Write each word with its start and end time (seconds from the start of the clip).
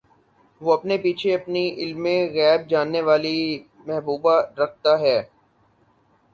وہ 0.61 0.69
اپنے 0.73 0.95
پیچھے 1.03 1.33
اپنی 1.35 1.63
علمِغیب 1.81 2.59
جاننے 2.69 3.01
والی 3.07 3.37
محبوبہ 3.87 4.35
رکھتا 4.59 4.99
ہے 4.99 5.17